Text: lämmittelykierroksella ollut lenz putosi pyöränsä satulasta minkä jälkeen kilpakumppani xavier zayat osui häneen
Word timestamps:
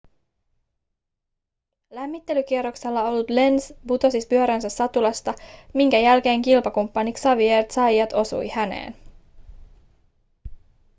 lämmittelykierroksella 1.91 3.03
ollut 3.03 3.29
lenz 3.29 3.71
putosi 3.87 4.17
pyöränsä 4.29 4.69
satulasta 4.69 5.33
minkä 5.73 5.99
jälkeen 5.99 6.41
kilpakumppani 6.41 7.13
xavier 7.13 7.63
zayat 7.65 8.13
osui 8.13 8.47
häneen 8.49 8.95